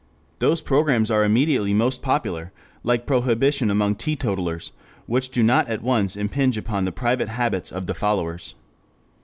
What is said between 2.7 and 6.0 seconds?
like prohibition among teetotalers, which do not at